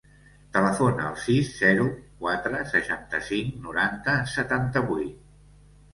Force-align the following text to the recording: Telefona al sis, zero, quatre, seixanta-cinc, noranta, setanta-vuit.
Telefona 0.53 1.03
al 1.09 1.17
sis, 1.23 1.51
zero, 1.57 1.85
quatre, 2.25 2.63
seixanta-cinc, 2.73 3.53
noranta, 3.67 4.17
setanta-vuit. 4.37 5.33